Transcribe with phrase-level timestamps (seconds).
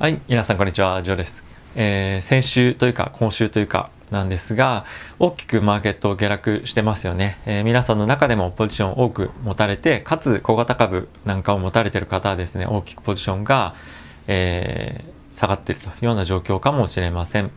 [0.00, 1.42] はい、皆さんこんにちは、ジョーです。
[1.74, 4.84] えー、先週というか今週というかなんですが、
[5.18, 7.36] 大きくマーケットを下落してますよね。
[7.46, 13.74] えー、皆さんの中でもポジションを多く持たれて、かつ小型株なんかを持たれてる方はですね、大きくポジションが、
[14.28, 17.50] えー、下がっているというような状況かもしれません。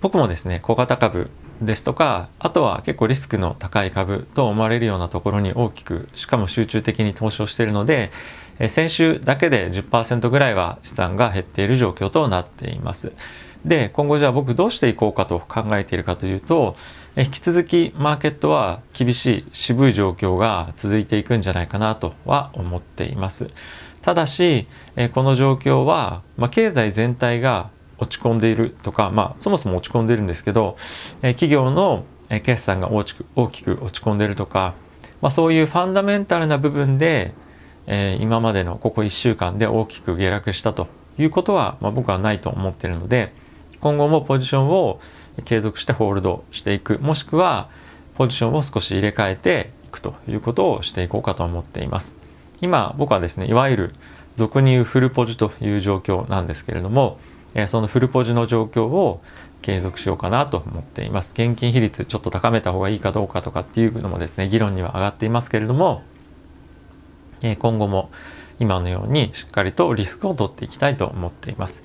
[0.00, 1.30] 僕もですね、小型株
[1.60, 8.10] ですとか、あとは結構リスクの高い株と思われるようなところに大きく、しかも集中的に投資をしているので、
[8.58, 13.12] え先週だけで10%ぐらいは資産が減っている状況となっています。
[13.64, 16.76] で、今後じゃあ僕どうしていこうかと考えているかというと、
[17.16, 23.50] 引き続きマーケットは厳しい渋い状況が続いていくんじゃないかなとは思っています。
[24.02, 24.66] ただし、
[25.14, 30.76] この状況は、まあ、経済全体が落ち込んでいるとか、まあ、そもそも落ち込んでいるんですけど、
[31.22, 32.04] え企業の
[32.42, 34.74] 決算が大きく大きく落ち込んでいるとか、
[35.20, 37.34] まあ、そういうファンダメンタルな部分で
[37.86, 40.88] えー、今までのここ1週間で大きく下落したと
[41.18, 43.32] いうことは、まあ、僕はないと思っているので
[43.80, 45.00] 今後もポジションを
[45.44, 47.68] 継続してホールドしていくもしくは
[48.14, 52.16] ポジションを少し入れ替えていくということをしていこうかと思っています。
[52.60, 53.94] 今僕はですねいわゆる
[54.36, 57.18] 俗に言うフルポジという状況なんですけれども、
[57.54, 59.20] え、そのフルポジの状況を
[59.62, 66.02] 継続しようかなと思っています現金比率ちょっと高めた方がいいかどうかとかっていうのもですね議論には上がっていますけれども
[67.44, 68.10] え今後も
[68.58, 71.82] 今のようにしっかりとリスクを取っていきたいと思っています。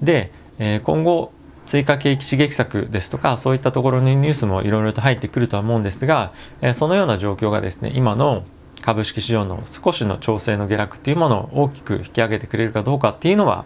[0.00, 1.32] で、え今後
[1.66, 8.44] 追加景気刺激策ですとかそういったところのニュースもいろいろと入ってくるとは思うんですが、えそのような状況がですね今の
[8.82, 13.64] 株式市場の少しの調整の下落っていうものを大きく引き上げてくれるかどうかっていうのは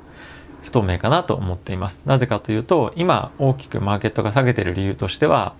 [0.68, 2.02] 不透明かなと思っています。
[2.04, 5.54] なぜかというと今大きくマーケットが下げている理由としては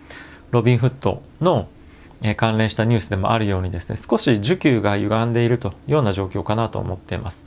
[0.51, 1.69] ロビンフットの
[2.37, 7.45] 関連したニュースでもあるようにですね少し需給が歪んでいるというような状況かなと思っています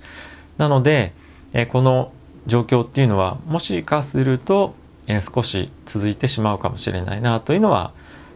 [0.58, 1.14] なので、
[1.70, 2.14] この
[2.45, 4.75] 状況っていうのはもしかすると、
[5.34, 7.94] 少し続いてしまうかもしれないなというのは、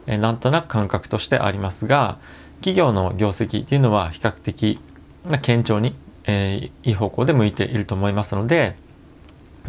[0.08, 2.20] えなんとなく感覚としてありますが
[2.58, 4.80] 企業の業績っていうのは比較的、
[5.24, 5.96] 堅調に、
[6.26, 8.76] えいい方向で向いていると思いますので、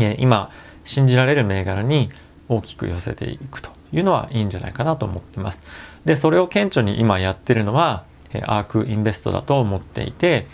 [0.00, 0.50] え今
[0.84, 2.10] 信じられる銘柄に
[2.48, 5.62] 大きく寄せていくというのはいいんじゃないかなと思っています。
[6.04, 8.04] でそれを顕著に今やってるのは
[8.44, 10.46] アークインベストだと思っていて、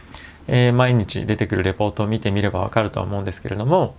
[0.46, 3.94] えー、毎日出てくるレポートを見てみればわかるとは思うんですけれども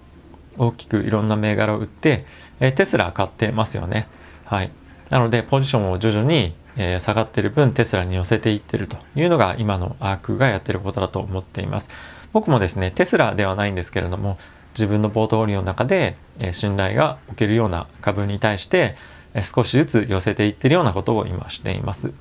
[0.57, 2.25] 大きくいろんな銘柄を売って、
[2.59, 4.07] えー、テスラ買ってますよね。
[4.45, 4.71] はい、
[5.09, 11.89] なのでポジションを徐々に、え、下がってる分テスラに寄せていってるというのが今のアークがやってることだと思っています。
[12.33, 14.37] 僕もですねテスラではないんですけれども
[14.73, 18.95] 自分のポートフォリオの中で、え信頼がおけるような株に対して
[19.41, 22.13] 少しずつ寄せていってるようなことを今しています。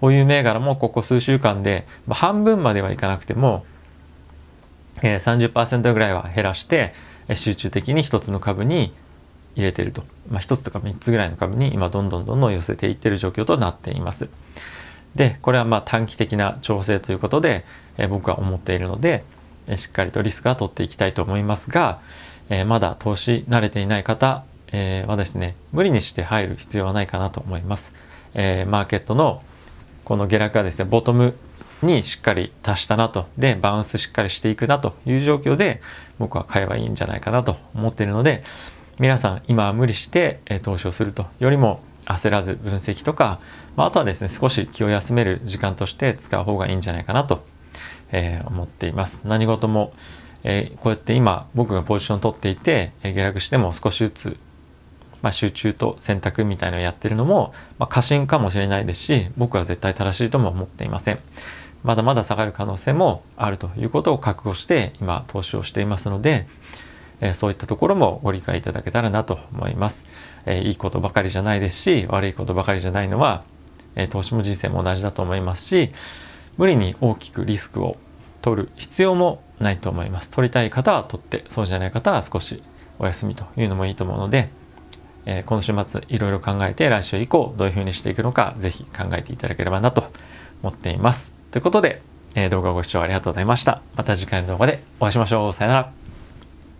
[0.00, 3.64] こういう銘柄もここ数週間で、まあ、半分まではいかなくても、
[5.02, 6.94] えー、30%ぐらいは減らして
[7.34, 8.92] 集中的に一つの株に
[9.54, 14.28] 入れてると、まあ、1つとか3つぐらいの株に今どんどんどんどん寄せていってる状況となっています。
[15.14, 17.64] でこれはまあ短期的な調整ということで、
[17.96, 19.24] え、僕は思っているので、
[19.74, 22.00] しっかりとリスクは取っていきたいと思いますが、
[22.48, 27.92] えー、まだ投資慣れていない方えー、はですね無理にして入る必要はないかなと思います、
[28.34, 29.42] えー、マーケットの
[30.04, 31.34] この下落がですねボトム
[31.82, 33.26] にしっかり達したなと。
[33.36, 35.82] でバウンスしっかりしていくなという状況で
[36.18, 38.44] 僕は買えばいいんじゃないかなと思っているので
[38.98, 41.26] 皆さん今は無理して、え投資をすると。
[41.38, 43.40] よりも焦らず分析とか、
[43.76, 47.44] まあ、あとはですね少し気を休める時間として使う方がいいんじゃないかなと、
[48.12, 49.22] えー、思っています。
[49.24, 49.92] 何事も、
[50.44, 54.36] えー、こうやって今僕がポジション取っていて、え下落しても少しずつ
[55.22, 61.18] まあ、集中と選択みたいのをやってるのも、まあ、過信かもしれないですし僕は絶対正しいとも思っていません。
[61.82, 66.46] まだまだ下がる可能性もあるということを覚悟して今投資をしていますので、
[67.20, 70.06] え、そういったところもご理解いただけたらなと思います、
[70.46, 73.44] え、いいことばかりじゃないですし悪いことばかりじゃないのは、
[73.94, 75.92] え、投資も人生も同じだと思いますし
[76.56, 77.96] 無理に大きくリスクを
[78.42, 82.62] 取る必要もないと思います取りたい方は取ってそうじゃない方は少し
[82.98, 84.48] お休みというのもいいと思うので
[85.26, 90.04] えー、この週末いろいろ考えて来週以降どういうふうにしていくのかぜひ考えていただければなと
[90.62, 91.34] 思っています。
[91.50, 92.00] ということで、
[92.34, 93.82] えー、動画をご視聴ありがとうございました。
[93.96, 95.52] また次回の動画でお会いしましょう。
[95.52, 96.05] さよなら。